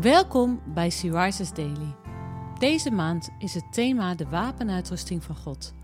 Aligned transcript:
Welkom 0.00 0.62
bij 0.74 0.90
Sea 0.90 1.30
Daily. 1.54 1.96
Deze 2.58 2.90
maand 2.90 3.28
is 3.38 3.54
het 3.54 3.72
thema 3.72 4.14
de 4.14 4.28
wapenuitrusting 4.28 5.24
van 5.24 5.36
God. 5.36 5.74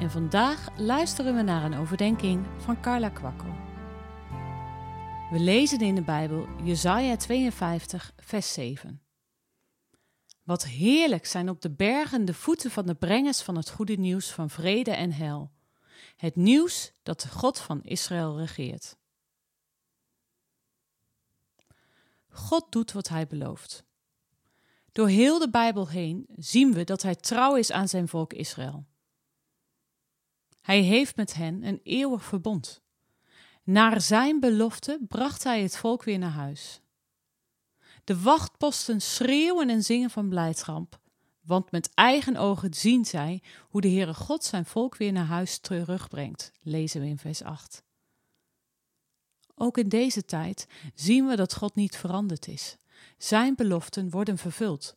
En 0.00 0.10
vandaag 0.10 0.68
luisteren 0.76 1.34
we 1.34 1.42
naar 1.42 1.64
een 1.64 1.74
overdenking 1.74 2.46
van 2.56 2.80
Carla 2.80 3.08
Kwakkel. 3.08 3.52
We 5.30 5.38
lezen 5.38 5.80
in 5.80 5.94
de 5.94 6.02
Bijbel 6.02 6.46
Jesaja 6.62 7.16
52, 7.16 8.12
vers 8.16 8.52
7. 8.52 9.02
Wat 10.42 10.64
heerlijk 10.64 11.26
zijn 11.26 11.48
op 11.48 11.60
de 11.60 11.70
bergen 11.70 12.24
de 12.24 12.34
voeten 12.34 12.70
van 12.70 12.86
de 12.86 12.94
brengers 12.94 13.42
van 13.42 13.56
het 13.56 13.70
goede 13.70 13.96
nieuws 13.96 14.30
van 14.30 14.50
vrede 14.50 14.90
en 14.90 15.12
hel. 15.12 15.50
Het 16.16 16.36
nieuws 16.36 16.92
dat 17.02 17.20
de 17.20 17.28
God 17.28 17.58
van 17.58 17.82
Israël 17.82 18.38
regeert. 18.38 18.97
God 22.38 22.72
doet 22.72 22.92
wat 22.92 23.08
hij 23.08 23.26
belooft. 23.26 23.84
Door 24.92 25.08
heel 25.08 25.38
de 25.38 25.50
Bijbel 25.50 25.88
heen 25.88 26.26
zien 26.36 26.72
we 26.72 26.84
dat 26.84 27.02
hij 27.02 27.14
trouw 27.14 27.56
is 27.56 27.72
aan 27.72 27.88
zijn 27.88 28.08
volk 28.08 28.32
Israël. 28.32 28.86
Hij 30.60 30.80
heeft 30.80 31.16
met 31.16 31.34
hen 31.34 31.62
een 31.62 31.80
eeuwig 31.82 32.24
verbond. 32.24 32.80
Naar 33.62 34.00
zijn 34.00 34.40
belofte 34.40 34.98
bracht 35.08 35.44
hij 35.44 35.62
het 35.62 35.76
volk 35.76 36.02
weer 36.02 36.18
naar 36.18 36.30
huis. 36.30 36.80
De 38.04 38.20
wachtposten 38.20 39.00
schreeuwen 39.00 39.70
en 39.70 39.82
zingen 39.82 40.10
van 40.10 40.28
blijdschap, 40.28 41.00
want 41.40 41.70
met 41.70 41.90
eigen 41.94 42.36
ogen 42.36 42.74
zien 42.74 43.04
zij 43.04 43.42
hoe 43.60 43.80
de 43.80 43.88
Heere 43.88 44.14
God 44.14 44.44
zijn 44.44 44.64
volk 44.64 44.96
weer 44.96 45.12
naar 45.12 45.26
huis 45.26 45.58
terugbrengt, 45.58 46.52
lezen 46.60 47.00
we 47.00 47.06
in 47.06 47.18
vers 47.18 47.42
8. 47.42 47.86
Ook 49.58 49.78
in 49.78 49.88
deze 49.88 50.24
tijd 50.24 50.66
zien 50.94 51.26
we 51.26 51.36
dat 51.36 51.54
God 51.54 51.74
niet 51.74 51.96
veranderd 51.96 52.48
is. 52.48 52.76
Zijn 53.18 53.54
beloften 53.54 54.10
worden 54.10 54.38
vervuld. 54.38 54.96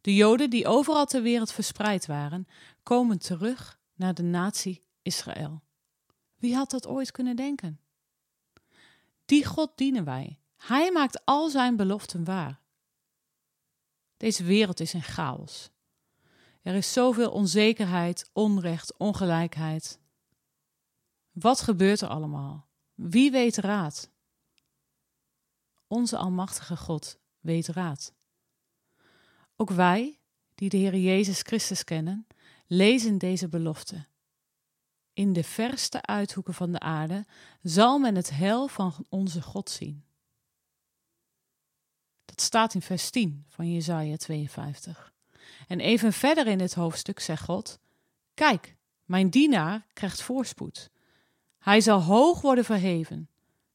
De 0.00 0.14
Joden 0.14 0.50
die 0.50 0.66
overal 0.66 1.06
ter 1.06 1.22
wereld 1.22 1.52
verspreid 1.52 2.06
waren, 2.06 2.48
komen 2.82 3.18
terug 3.18 3.78
naar 3.94 4.14
de 4.14 4.22
natie 4.22 4.82
Israël. 5.02 5.62
Wie 6.36 6.54
had 6.54 6.70
dat 6.70 6.86
ooit 6.86 7.10
kunnen 7.10 7.36
denken? 7.36 7.80
Die 9.24 9.44
God 9.44 9.72
dienen 9.74 10.04
wij. 10.04 10.40
Hij 10.56 10.92
maakt 10.92 11.24
al 11.24 11.48
zijn 11.48 11.76
beloften 11.76 12.24
waar. 12.24 12.60
Deze 14.16 14.44
wereld 14.44 14.80
is 14.80 14.94
in 14.94 15.02
chaos. 15.02 15.70
Er 16.62 16.74
is 16.74 16.92
zoveel 16.92 17.30
onzekerheid, 17.30 18.30
onrecht, 18.32 18.96
ongelijkheid. 18.96 20.00
Wat 21.32 21.60
gebeurt 21.60 22.00
er 22.00 22.08
allemaal? 22.08 22.67
Wie 22.98 23.30
weet 23.30 23.56
raad? 23.56 24.10
Onze 25.86 26.16
Almachtige 26.16 26.76
God 26.76 27.18
weet 27.40 27.66
raad. 27.66 28.12
Ook 29.56 29.70
wij, 29.70 30.18
die 30.54 30.68
de 30.68 30.76
Heer 30.76 30.96
Jezus 30.96 31.40
Christus 31.40 31.84
kennen, 31.84 32.26
lezen 32.66 33.18
deze 33.18 33.48
belofte. 33.48 34.06
In 35.12 35.32
de 35.32 35.44
verste 35.44 36.02
uithoeken 36.02 36.54
van 36.54 36.72
de 36.72 36.80
aarde 36.80 37.26
zal 37.62 37.98
men 37.98 38.14
het 38.14 38.30
hel 38.30 38.68
van 38.68 39.06
onze 39.08 39.42
God 39.42 39.70
zien. 39.70 40.04
Dat 42.24 42.40
staat 42.40 42.74
in 42.74 42.82
vers 42.82 43.10
10 43.10 43.44
van 43.48 43.72
Jesaja 43.72 44.16
52. 44.16 45.12
En 45.68 45.80
even 45.80 46.12
verder 46.12 46.46
in 46.46 46.58
dit 46.58 46.74
hoofdstuk 46.74 47.20
zegt 47.20 47.44
God: 47.44 47.78
Kijk, 48.34 48.76
mijn 49.04 49.30
dienaar 49.30 49.86
krijgt 49.92 50.22
voorspoed. 50.22 50.90
Hij 51.68 51.80
zal 51.80 52.02
hoog 52.02 52.40
worden 52.40 52.64
verheven, 52.64 53.28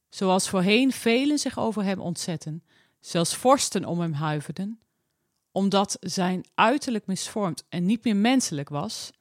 zoals 0.09 0.49
voorheen 0.49 0.91
velen 0.91 1.39
zich 1.39 1.59
over 1.59 1.83
hem 1.83 1.99
ontzetten, 1.99 2.63
zelfs 2.99 3.35
vorsten 3.35 3.85
om 3.85 3.99
hem 3.99 4.13
huiverden, 4.13 4.79
omdat 5.51 5.97
zijn 5.99 6.45
uiterlijk 6.55 7.05
misvormd 7.05 7.63
en 7.69 7.85
niet 7.85 8.03
meer 8.03 8.15
menselijk 8.15 8.69
was, 8.69 9.11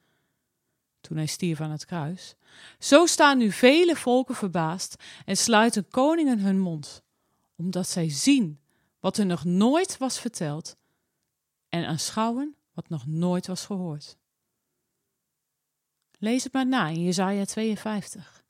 toen 1.01 1.17
hij 1.17 1.25
stierf 1.25 1.61
aan 1.61 1.71
het 1.71 1.85
kruis. 1.85 2.35
Zo 2.79 3.05
staan 3.05 3.37
nu 3.37 3.51
vele 3.51 3.95
volken 3.95 4.35
verbaasd 4.35 5.03
en 5.25 5.37
sluiten 5.37 5.89
koningen 5.89 6.39
hun 6.39 6.59
mond, 6.59 7.01
omdat 7.55 7.87
zij 7.87 8.09
zien 8.09 8.59
wat 8.99 9.17
er 9.17 9.25
nog 9.25 9.43
nooit 9.43 9.97
was 9.97 10.19
verteld 10.19 10.75
en 11.69 11.85
aanschouwen 11.85 12.55
wat 12.73 12.89
nog 12.89 13.07
nooit 13.07 13.47
was 13.47 13.65
gehoord. 13.65 14.17
Lees 16.19 16.43
het 16.43 16.53
maar 16.53 16.67
na 16.67 16.87
in 16.87 17.03
Jesaja 17.03 17.45
52. 17.45 18.42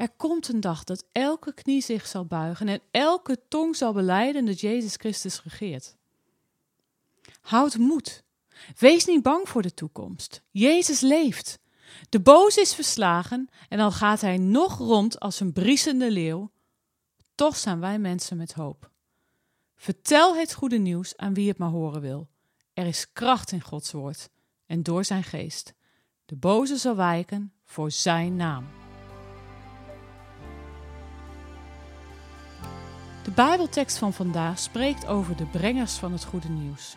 Er 0.00 0.10
komt 0.16 0.48
een 0.48 0.60
dag 0.60 0.84
dat 0.84 1.04
elke 1.12 1.54
knie 1.54 1.82
zich 1.82 2.06
zal 2.06 2.24
buigen 2.24 2.68
en 2.68 2.80
elke 2.90 3.38
tong 3.48 3.76
zal 3.76 3.92
beleiden 3.92 4.44
dat 4.44 4.60
Jezus 4.60 4.94
Christus 4.94 5.42
regeert. 5.42 5.96
Houd 7.40 7.76
moed. 7.76 8.24
Wees 8.78 9.04
niet 9.04 9.22
bang 9.22 9.48
voor 9.48 9.62
de 9.62 9.74
toekomst. 9.74 10.42
Jezus 10.50 11.00
leeft. 11.00 11.58
De 12.08 12.20
boze 12.20 12.60
is 12.60 12.74
verslagen 12.74 13.48
en 13.68 13.80
al 13.80 13.92
gaat 13.92 14.20
hij 14.20 14.38
nog 14.38 14.78
rond 14.78 15.20
als 15.20 15.40
een 15.40 15.52
briesende 15.52 16.10
leeuw, 16.10 16.50
toch 17.34 17.56
zijn 17.56 17.80
wij 17.80 17.98
mensen 17.98 18.36
met 18.36 18.52
hoop. 18.52 18.90
Vertel 19.76 20.36
het 20.36 20.54
goede 20.54 20.78
nieuws 20.78 21.16
aan 21.16 21.34
wie 21.34 21.48
het 21.48 21.58
maar 21.58 21.70
horen 21.70 22.00
wil. 22.00 22.28
Er 22.72 22.86
is 22.86 23.12
kracht 23.12 23.52
in 23.52 23.60
Gods 23.60 23.92
woord 23.92 24.30
en 24.66 24.82
door 24.82 25.04
zijn 25.04 25.24
geest. 25.24 25.74
De 26.24 26.36
boze 26.36 26.76
zal 26.76 26.96
wijken 26.96 27.52
voor 27.64 27.90
zijn 27.90 28.36
naam. 28.36 28.79
De 33.30 33.36
Bijbeltekst 33.36 33.98
van 33.98 34.12
vandaag 34.12 34.58
spreekt 34.58 35.06
over 35.06 35.36
de 35.36 35.44
brengers 35.44 35.94
van 35.94 36.12
het 36.12 36.24
goede 36.24 36.48
nieuws. 36.48 36.96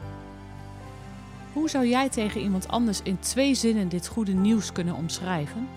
Hoe 1.53 1.69
zou 1.69 1.87
jij 1.87 2.09
tegen 2.09 2.41
iemand 2.41 2.67
anders 2.67 3.01
in 3.01 3.19
twee 3.19 3.55
zinnen 3.55 3.89
dit 3.89 4.07
goede 4.07 4.33
nieuws 4.33 4.71
kunnen 4.71 4.95
omschrijven? 4.95 5.67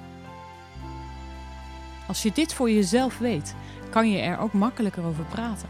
Als 2.09 2.23
je 2.23 2.33
dit 2.33 2.55
voor 2.55 2.71
jezelf 2.71 3.19
weet, 3.19 3.55
kan 3.91 4.11
je 4.11 4.19
er 4.19 4.39
ook 4.39 4.53
makkelijker 4.53 5.05
over 5.05 5.25
praten. 5.25 5.69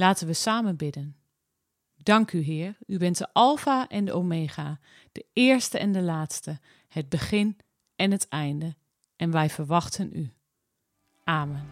Laten 0.00 0.26
we 0.26 0.32
samen 0.32 0.76
bidden. 0.76 1.16
Dank 1.96 2.32
u, 2.32 2.40
Heer. 2.40 2.76
U 2.86 2.98
bent 2.98 3.18
de 3.18 3.32
Alpha 3.32 3.88
en 3.88 4.04
de 4.04 4.12
Omega, 4.12 4.78
de 5.12 5.26
eerste 5.32 5.78
en 5.78 5.92
de 5.92 6.02
laatste, 6.02 6.58
het 6.88 7.08
begin 7.08 7.56
en 7.96 8.10
het 8.10 8.28
einde. 8.28 8.76
En 9.16 9.30
wij 9.30 9.50
verwachten 9.50 10.10
u. 10.12 10.32
Amen. 11.24 11.66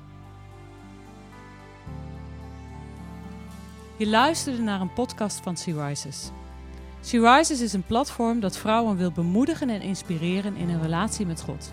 Je 3.99 4.07
luisterde 4.07 4.63
naar 4.63 4.81
een 4.81 4.93
podcast 4.93 5.41
van 5.41 5.57
Sea 5.57 5.87
Rises. 5.87 6.31
Sea 7.01 7.37
Rises 7.37 7.61
is 7.61 7.73
een 7.73 7.87
platform 7.87 8.41
dat 8.41 8.59
vrouwen 8.59 8.97
wil 8.97 9.13
bemoedigen 9.13 9.71
en 9.71 9.81
inspireren 9.81 10.57
in 10.57 10.69
een 10.69 10.83
relatie 10.83 11.27
met 11.27 11.41
God. 11.41 11.73